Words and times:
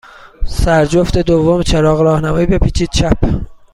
سر 0.45 0.85
جفت 0.85 1.17
دوم 1.17 1.63
چراغ 1.63 2.01
راهنمایی، 2.01 2.45
بپیچید 2.47 2.89
چپ. 2.89 3.41